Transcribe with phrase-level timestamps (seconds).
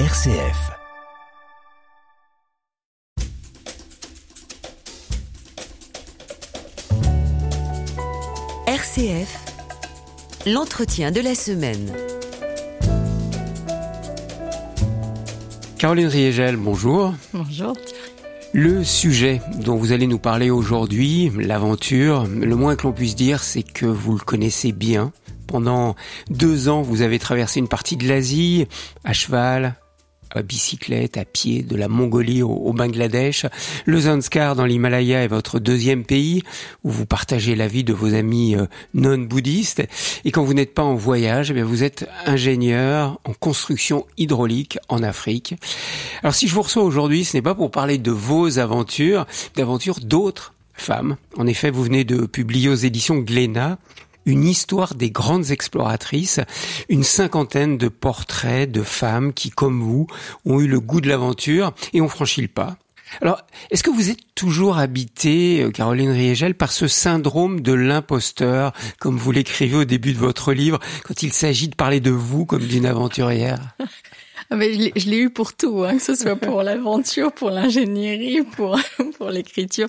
[0.00, 0.72] RCF.
[8.66, 9.44] RCF,
[10.46, 11.92] l'entretien de la semaine.
[15.78, 17.14] Caroline Riegel, bonjour.
[17.32, 17.74] Bonjour.
[18.52, 23.44] Le sujet dont vous allez nous parler aujourd'hui, l'aventure, le moins que l'on puisse dire,
[23.44, 25.12] c'est que vous le connaissez bien.
[25.46, 25.94] Pendant
[26.30, 28.66] deux ans, vous avez traversé une partie de l'Asie,
[29.04, 29.76] à cheval,
[30.34, 33.46] à bicyclette, à pied, de la Mongolie au, Bangladesh.
[33.84, 36.42] Le Zanskar dans l'Himalaya est votre deuxième pays
[36.82, 39.82] où vous partagez la vie de vos amis euh, non-bouddhistes.
[40.24, 44.78] Et quand vous n'êtes pas en voyage, eh bien vous êtes ingénieur en construction hydraulique
[44.88, 45.54] en Afrique.
[46.22, 49.26] Alors si je vous reçois aujourd'hui, ce n'est pas pour parler de vos aventures,
[49.56, 51.16] d'aventures d'autres femmes.
[51.36, 53.78] En effet, vous venez de publier aux éditions Glénat
[54.26, 56.40] une histoire des grandes exploratrices,
[56.88, 60.06] une cinquantaine de portraits de femmes qui, comme vous,
[60.44, 62.76] ont eu le goût de l'aventure et ont franchi le pas.
[63.20, 68.72] Alors, est-ce que vous êtes toujours habité, euh, Caroline Riegel, par ce syndrome de l'imposteur,
[68.98, 72.44] comme vous l'écrivez au début de votre livre, quand il s'agit de parler de vous
[72.44, 73.76] comme d'une aventurière?
[74.50, 78.78] mais je l'ai eu pour tout, hein, que ce soit pour l'aventure, pour l'ingénierie, pour
[79.18, 79.88] pour l'écriture.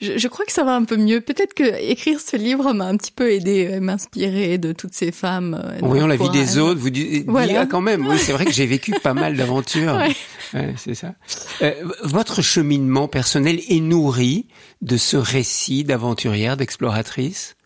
[0.00, 1.20] Je, je, crois que ça va un peu mieux.
[1.20, 5.12] Peut-être que écrire ce livre m'a un petit peu aidé, euh, m'inspirer de toutes ces
[5.12, 5.60] femmes.
[5.62, 7.66] Euh, en voyant la vie des autres, vous dites voilà.
[7.66, 8.06] quand même.
[8.06, 9.94] Oui, c'est vrai que j'ai vécu pas mal d'aventures.
[9.96, 10.14] Ouais.
[10.54, 11.14] Ouais, c'est ça.
[11.62, 14.46] Euh, votre cheminement personnel est nourri
[14.82, 17.56] de ce récit d'aventurière, d'exploratrice?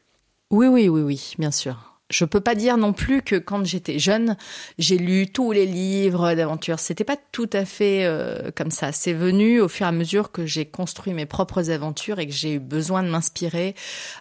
[0.51, 3.99] Oui, oui, oui, oui, bien sûr je peux pas dire non plus que quand j'étais
[3.99, 4.37] jeune,
[4.79, 6.79] j'ai lu tous les livres d'aventure.
[6.79, 8.93] C'était pas tout à fait euh, comme ça.
[8.93, 12.33] C'est venu au fur et à mesure que j'ai construit mes propres aventures et que
[12.33, 13.75] j'ai eu besoin de m'inspirer.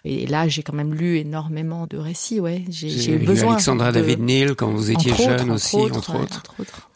[0.04, 2.40] Et là, j'ai quand même lu énormément de récits.
[2.40, 3.52] Ouais, j'ai eu besoin.
[3.54, 6.42] Alexandra David Neal quand vous étiez jeune aussi, entre, autres.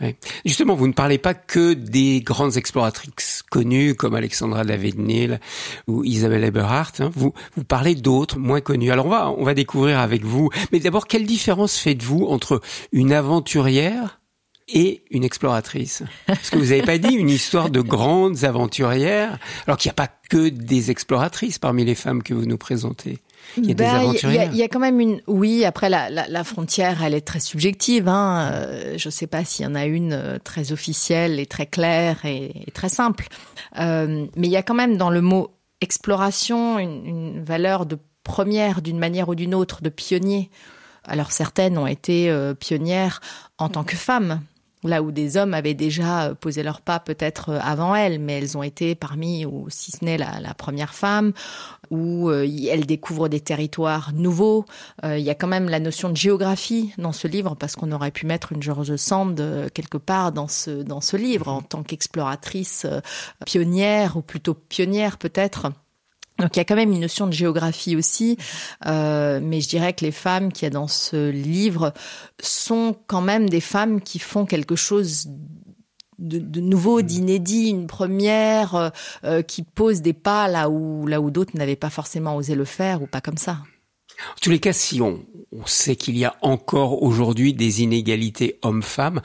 [0.00, 0.16] Ouais.
[0.44, 5.40] Justement, vous ne parlez pas que des grandes exploratrices connues comme Alexandra David Neal
[5.86, 7.00] ou Isabelle Eberhardt.
[7.00, 7.10] Hein.
[7.14, 8.90] Vous vous parlez d'autres moins connues.
[8.90, 10.50] Alors on va on va découvrir avec vous.
[10.70, 12.60] Mais d'abord, quelle différence faites-vous entre
[12.92, 14.20] une aventurière
[14.68, 16.02] et une exploratrice?
[16.26, 20.06] Parce que vous n'avez pas dit une histoire de grandes aventurières, alors qu'il n'y a
[20.06, 23.18] pas que des exploratrices parmi les femmes que vous nous présentez.
[23.56, 24.50] Il y a des bah, aventurières.
[24.52, 25.20] Il y, a quand même une.
[25.26, 28.08] Oui, après la, la, la frontière, elle est très subjective.
[28.08, 28.50] Hein.
[28.52, 31.66] Euh, je ne sais pas s'il y en a une euh, très officielle et très
[31.66, 33.28] claire et, très simple.
[33.78, 35.50] Euh, mais il y a quand même dans le mot
[35.80, 40.50] exploration une, une valeur de première d'une manière ou d'une autre, de pionnier.
[41.04, 43.20] Alors certaines ont été euh, pionnières
[43.58, 44.40] en tant que femmes,
[44.84, 48.38] là où des hommes avaient déjà euh, posé leur pas peut-être euh, avant elles, mais
[48.38, 51.32] elles ont été parmi, ou si ce n'est la, première femme,
[51.90, 54.64] où elles découvrent des territoires nouveaux.
[55.02, 58.12] il y a quand même la notion de géographie dans ce livre, parce qu'on aurait
[58.12, 62.86] pu mettre une George Sand quelque part dans ce, dans ce livre, en tant qu'exploratrice
[63.44, 65.72] pionnière, ou plutôt pionnière peut-être
[66.42, 68.36] donc il y a quand même une notion de géographie aussi,
[68.86, 71.94] euh, mais je dirais que les femmes qu'il y a dans ce livre
[72.40, 75.28] sont quand même des femmes qui font quelque chose
[76.18, 77.02] de, de nouveau, mmh.
[77.02, 78.90] d'inédit, une première euh,
[79.24, 82.64] euh, qui pose des pas là où là où d'autres n'avaient pas forcément osé le
[82.64, 83.58] faire ou pas comme ça.
[84.30, 88.58] En tous les cas, si on, on sait qu'il y a encore aujourd'hui des inégalités
[88.62, 89.22] hommes-femmes,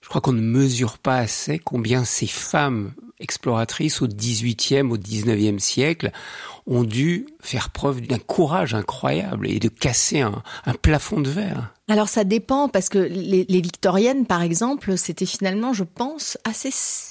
[0.00, 5.62] je crois qu'on ne mesure pas assez combien ces femmes exploratrices au XVIIIe, au XIXe
[5.62, 6.10] siècle
[6.66, 11.72] ont dû faire preuve d'un courage incroyable et de casser un, un plafond de verre.
[11.88, 16.70] Alors ça dépend parce que les, les victoriennes, par exemple, c'était finalement, je pense, assez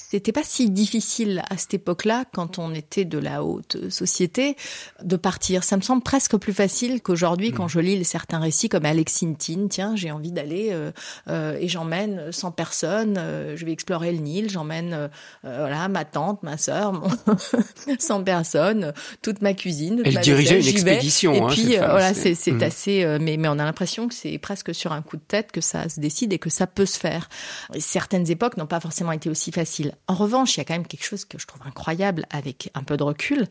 [0.10, 4.58] c'était pas si difficile à cette époque-là, quand on était de la haute société,
[5.04, 5.64] de partir.
[5.64, 7.70] Ça me semble presque plus facile qu'aujourd'hui, quand mm.
[7.70, 9.68] je lis certains récits comme Alexine Tin.
[9.70, 10.92] Tiens, j'ai envie d'aller euh,
[11.28, 13.18] euh, et j'emmène 100 personnes.
[13.20, 14.50] Euh, je vais explorer le Nil.
[14.50, 15.12] J'emmène
[15.44, 17.10] voilà ma tante, ma sœur, mon
[18.00, 20.02] 100 personnes, toute ma cuisine.
[20.06, 21.34] Elle dirigeait une expédition.
[21.34, 22.64] Et hein, puis voilà, c'est mm.
[22.64, 23.18] assez.
[23.20, 25.90] mais mais on a l'impression que c'est presque sur un coup de tête que ça
[25.90, 27.30] se décide et que ça peut se faire.
[27.80, 29.96] certaines époques n'ont pas forcément été aussi faciles.
[30.08, 32.84] En revanche, il y a quand même quelque chose que je trouve incroyable avec un
[32.84, 33.48] peu de recul.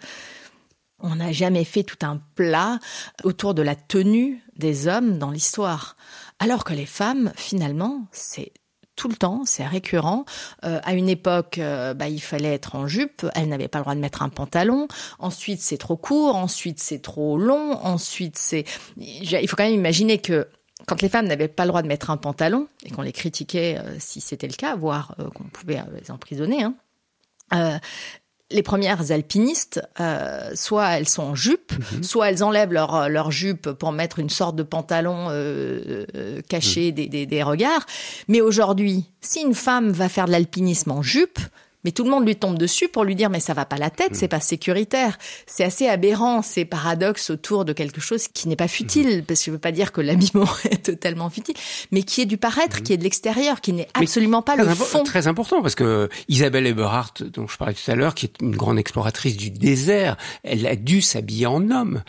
[1.00, 2.80] On n'a jamais fait tout un plat
[3.22, 5.96] autour de la tenue des hommes dans l'histoire.
[6.40, 8.52] Alors que les femmes, finalement, c'est
[8.98, 10.24] tout le temps, c'est récurrent.
[10.64, 13.84] Euh, à une époque, euh, bah, il fallait être en jupe, elles n'avaient pas le
[13.84, 14.88] droit de mettre un pantalon.
[15.20, 16.36] Ensuite, c'est trop court.
[16.36, 17.72] Ensuite, c'est trop long.
[17.84, 18.64] Ensuite, c'est.
[18.96, 20.48] Il faut quand même imaginer que
[20.86, 23.78] quand les femmes n'avaient pas le droit de mettre un pantalon et qu'on les critiquait
[23.78, 27.80] euh, si c'était le cas, voire qu'on pouvait les emprisonner, hein,
[28.50, 32.02] les premières alpinistes, euh, soit elles sont en jupe, mhm.
[32.02, 36.88] soit elles enlèvent leur, leur jupe pour mettre une sorte de pantalon euh, euh caché
[36.88, 36.94] mhm.
[36.94, 37.84] des, des, des, regards.
[38.26, 41.38] Mais aujourd'hui, si une femme va faire de l'alpinisme en jupe,
[41.88, 43.88] mais tout le monde lui tombe dessus pour lui dire mais ça va pas la
[43.88, 44.28] tête, c'est mm.
[44.28, 45.16] pas sécuritaire.
[45.46, 49.22] C'est assez aberrant ces paradoxes autour de quelque chose qui n'est pas futile, mm.
[49.22, 51.54] parce que je veux pas dire que l'habillement est totalement futile,
[51.90, 52.82] mais qui est du paraître, mm.
[52.82, 55.02] qui est de l'extérieur, qui n'est absolument pas le fond.
[55.02, 58.54] Très important parce que Isabelle Eberhardt, dont je parlais tout à l'heure, qui est une
[58.54, 62.02] grande exploratrice du désert, elle a dû s'habiller en homme.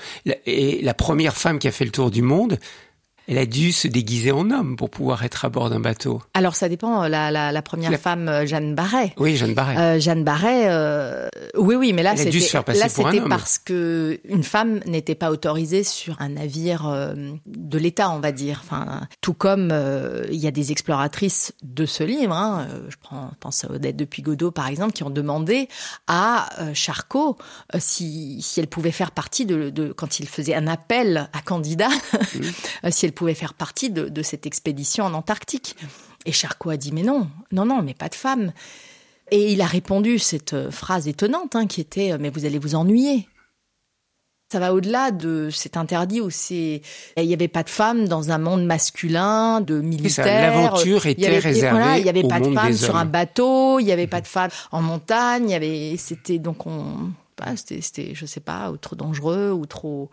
[0.45, 2.59] Et la première femme qui a fait le tour du monde,
[3.29, 6.19] elle a dû se déguiser en homme pour pouvoir être à bord d'un bateau.
[6.33, 7.07] Alors ça dépend.
[7.07, 9.13] La, la, la première femme, euh, Jeanne Barret.
[9.17, 9.77] Oui, Jeanne Barret.
[9.77, 10.63] Euh, Jeanne Barret.
[10.67, 12.39] Euh, oui, oui, mais là c'était
[12.73, 17.13] là c'était parce que une femme n'était pas autorisée sur un navire euh,
[17.45, 18.61] de l'État, on va dire.
[18.63, 22.33] Enfin, tout comme euh, il y a des exploratrices de ce livre.
[22.33, 25.69] Hein, je prends, pense à Odette depuis Godot par exemple, qui ont demandé
[26.07, 27.37] à Charcot
[27.77, 31.89] si si elle pouvait faire partie de, de quand il faisait un appel à candidats,
[32.89, 35.75] si elle pouvait faire partie de, cette expédition en Antarctique.
[36.25, 38.53] Et Charcot a dit mais non, non, non, mais pas de femme.
[39.29, 42.75] Et il a répondu cette euh, phrase étonnante hein, qui était mais vous allez vous
[42.75, 43.27] ennuyer.
[44.53, 46.81] Ça va au-delà de cet interdit où c'est
[47.17, 50.53] il n'y avait pas de femmes dans un monde masculin de militaires.
[50.53, 53.91] L'aventure était réservée voilà, il n'y avait pas de femmes sur un bateau, il n'y
[53.91, 58.15] avait pas de femmes en montagne, il y avait c'était donc on bah, c'était c'était
[58.15, 60.09] je sais pas ou trop dangereux ou trop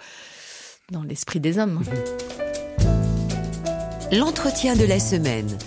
[0.91, 1.83] dans l'esprit des hommes.
[4.13, 5.59] L'entretien de la semaine.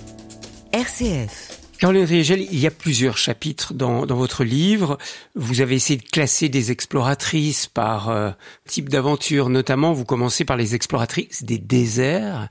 [0.72, 1.60] RCF.
[1.78, 4.98] Caroline Riegel, il y a plusieurs chapitres dans, votre livre.
[5.36, 8.32] Vous avez essayé de classer des exploratrices par euh,
[8.66, 12.48] type d'aventure, notamment vous commencez par les exploratrices des déserts.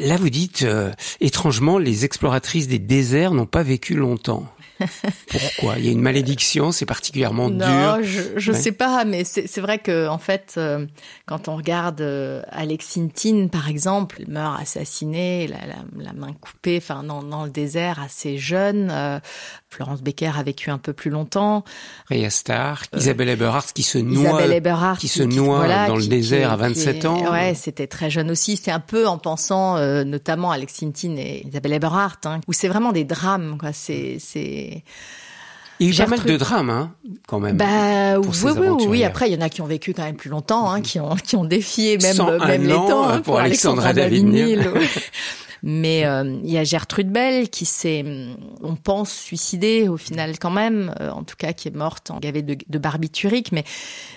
[0.00, 4.46] Là, vous dites, euh, étrangement, les exploratrices des déserts n'ont pas vécu longtemps.
[5.28, 5.78] Pourquoi?
[5.78, 7.66] Il y a une malédiction, c'est particulièrement dur.
[7.66, 10.86] Non, je ne sais pas, mais c'est vrai que en fait, euh,
[11.26, 16.34] quand on regarde euh, Alexine Tin, par exemple, elle meurt assassinée, la, la, la main
[16.40, 18.88] coupée, enfin dans, dans, le désert, assez jeune.
[18.90, 19.20] Euh,
[19.70, 21.64] Florence Becker a vécu un peu plus longtemps.
[22.08, 26.56] Rhea Stark, Isabelle Eberhardt qui se noie, Eberhardt, qui se noie dans le désert à
[26.56, 27.32] 27 ans.
[27.32, 28.56] Ouais, c'était très jeune aussi.
[28.56, 32.68] C'est un peu en pensant notamment à Alexine Tin et Isabelle Eberhardt, hein, où c'est
[32.68, 33.58] vraiment des drames.
[33.58, 33.70] Quoi.
[34.74, 34.84] C'est
[35.80, 36.94] il y a eu pas mal de drames, hein,
[37.26, 37.56] quand même.
[37.56, 39.04] Bah, oui, oui, oui.
[39.04, 41.16] Après, il y en a qui ont vécu quand même plus longtemps, hein, qui ont,
[41.16, 42.16] qui ont défié même,
[42.46, 43.08] même les temps.
[43.08, 44.26] Hein, pour, Alexandra, David
[45.66, 48.04] Mais euh, il y a Gertrude Bell qui s'est,
[48.62, 52.20] on pense, suicidée au final quand même, euh, en tout cas qui est morte en
[52.20, 53.50] gavé de, de barbiturique.
[53.50, 53.64] Mais,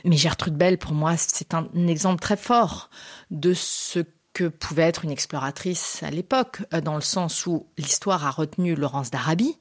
[0.03, 2.89] mais Gertrude Bell, pour moi, c'est un, un exemple très fort
[3.31, 4.01] de ce
[4.33, 8.75] que pouvait être une exploratrice à l'époque, euh, dans le sens où l'histoire a retenu
[8.75, 9.57] Laurence d'Arabie,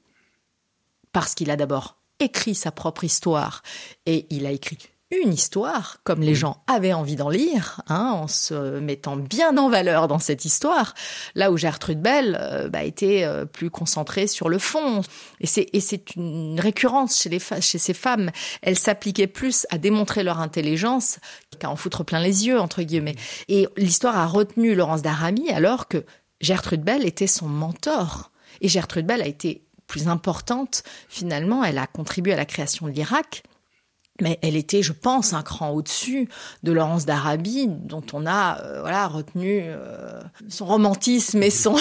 [1.13, 3.61] parce qu'il a d'abord écrit sa propre histoire
[4.05, 4.77] et il a écrit
[5.09, 9.69] une histoire, comme les gens avaient envie d'en lire, hein, en se mettant bien en
[9.69, 10.95] valeur dans cette histoire,
[11.33, 15.01] là où Gertrude Bell euh, bah, était euh, plus concentrée sur le fond.
[15.39, 18.31] Et c'est, une récurrence chez, les chez ces femmes.
[18.61, 21.19] Elles s'appliquaient plus à démontrer leur intelligence
[21.57, 23.15] qu'à en foutre plein les yeux, entre guillemets.
[23.47, 26.03] Et l'histoire a retenu Laurence d'Aramy alors que
[26.41, 28.31] Gertrude Bell était son mentor.
[28.59, 32.91] Et Gertrude Bell a été plus importante, finalement, elle a contribué à la création de
[32.91, 33.43] l'Irak.
[34.19, 36.27] Mais elle était, je pense, un cran au-dessus
[36.63, 40.19] de Laurence d'Arabie, dont on a euh, voilà retenu euh,
[40.49, 41.75] son romantisme et son,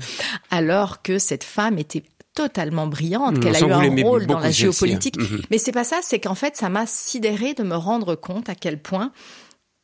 [0.50, 2.02] alors que cette femme était
[2.34, 5.18] totalement brillante, qu'elle a eu un rôle dans la géopolitique.
[5.18, 5.42] Mhm.
[5.50, 8.54] Mais c'est pas ça, c'est qu'en fait, ça m'a sidéré de me rendre compte à
[8.54, 9.12] quel point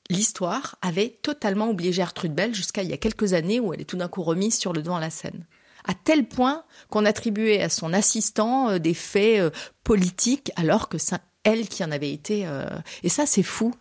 [0.08, 3.84] l'histoire avait totalement oublié Gertrude Bell jusqu'à il y a quelques années où elle est
[3.84, 5.44] tout d'un coup remise sur le devant de la scène
[5.84, 9.50] à tel point qu'on attribuait à son assistant euh, des faits euh,
[9.84, 12.46] politiques alors que c'est elle qui en avait été.
[12.46, 12.66] Euh,
[13.02, 13.74] et ça, c'est fou.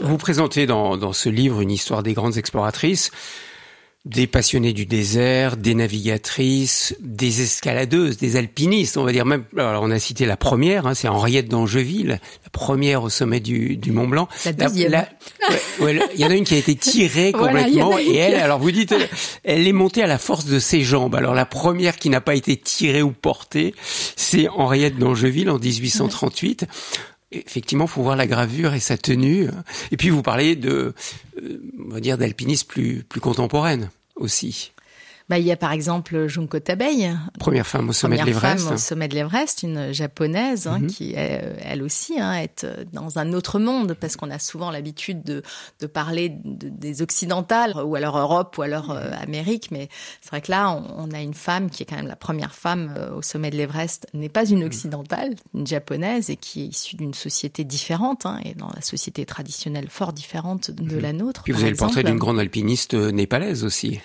[0.00, 3.10] Vous présentez dans, dans ce livre une histoire des grandes exploratrices
[4.04, 9.44] des passionnés du désert, des navigatrices, des escaladeuses, des alpinistes, on va dire même.
[9.56, 13.76] Alors on a cité la première, hein, c'est Henriette d'Angeville, la première au sommet du,
[13.76, 14.28] du Mont Blanc.
[14.44, 15.04] La deuxième.
[15.80, 18.94] il y en a une qui a été tirée complètement et elle, alors vous dites,
[19.44, 21.14] elle est montée à la force de ses jambes.
[21.14, 23.74] Alors la première qui n'a pas été tirée ou portée,
[24.16, 26.66] c'est Henriette d'Angeville en 1838
[27.32, 29.48] effectivement, faut voir la gravure et sa tenue.
[29.90, 30.94] Et puis vous parlez de,
[31.42, 34.72] euh, on va dire, d'alpinisme plus plus contemporaine aussi.
[35.28, 37.10] Bah, il y a par exemple Junko Tabei.
[37.38, 38.64] Première femme au sommet de l'Everest.
[38.64, 40.86] Femme au sommet de l'Everest, une japonaise hein, mhm.
[40.86, 45.22] qui est, elle aussi hein, est dans un autre monde parce qu'on a souvent l'habitude
[45.22, 45.42] de,
[45.80, 49.88] de parler des occidentales ou alors Europe ou alors euh, Amérique, mais
[50.20, 52.94] c'est vrai que là on, a une femme qui est quand même la première femme
[52.96, 54.66] euh, au sommet de l'Everest, n'est pas une mhm.
[54.66, 59.24] occidentale, une japonaise et qui est issue d'une société différente hein, et dans la société
[59.24, 61.00] traditionnelle fort différente de mhm.
[61.00, 61.42] la nôtre.
[61.44, 64.00] Puis vous avez le portrait d'une grande alpiniste euh, népalaise aussi.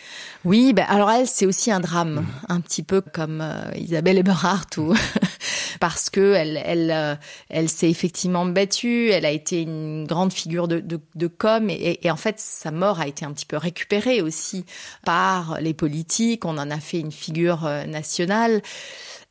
[0.45, 2.25] Oui, ben alors c'est aussi un drame, mhm.
[2.49, 4.93] un petit peu comme euh, Isabelle Eberhardt, ou
[5.79, 7.15] parce que elle, elle, euh,
[7.49, 9.09] elle s'est effectivement battue.
[9.09, 12.71] Elle a été une grande figure de, de, de com, et, et, en fait, sa
[12.71, 14.65] mort a été un petit peu récupérée aussi
[15.05, 16.45] par les politiques.
[16.45, 18.61] On en a fait une figure euh, nationale.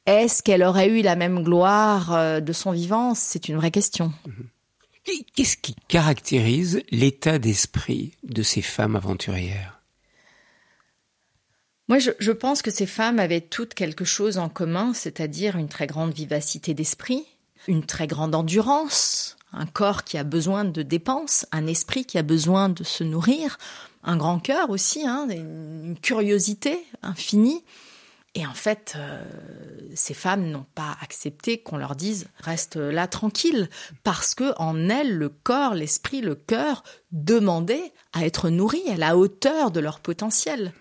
[0.07, 3.15] Est-ce qu'elle aurait eu la même gloire de son vivant?
[3.15, 4.13] C'est une vraie question.
[4.27, 4.49] Mhm.
[5.35, 9.82] Qu'est-ce qui caractérise l'état d'esprit de ces femmes aventurières?
[11.89, 15.87] Moi, je, pense que ces femmes avaient toutes quelque chose en commun, c'est-à-dire une très
[15.87, 17.27] grande vivacité d'esprit,
[17.67, 22.23] une très grande endurance, un corps qui a besoin de dépenses, un esprit qui a
[22.23, 23.59] besoin de se nourrir,
[24.05, 27.65] un grand cœur aussi, hein, une curiosité infinie.
[28.35, 29.23] Et en fait, euh,
[29.95, 33.69] ces femmes n'ont pas accepté qu'on leur dise reste là tranquille,
[34.05, 39.19] parce que en elles, le corps, l'esprit, le cœur demandaient à être nourris à la
[39.19, 40.73] hauteur de leur potentiel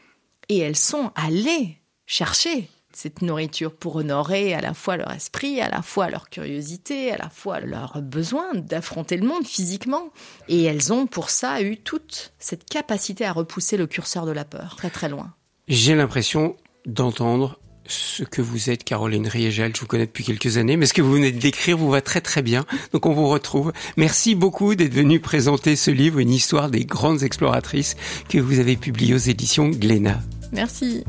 [0.52, 5.70] et elles sont allées chercher cette nourriture pour honorer à la fois leur esprit, à
[5.70, 10.12] la fois leur curiosité, à la fois leur besoin d'affronter le monde physiquement.
[10.50, 14.44] Et elles ont pour ça eu toute cette capacité à repousser le curseur de la
[14.44, 15.34] peur très très loin.
[15.70, 19.74] J'ai l'impression d'entendre ce que vous êtes, Caroline Riegel.
[19.74, 22.02] Je vous connais depuis quelques années, mais ce que vous venez de décrire vous va
[22.02, 22.66] très très bien.
[22.92, 23.72] Donc on vous retrouve.
[23.96, 27.96] Merci beaucoup d'être venu présenter ce livre, une histoire des grandes exploratrices
[28.28, 30.20] que vous avez publié aux éditions Glénat.
[30.52, 31.04] Merci.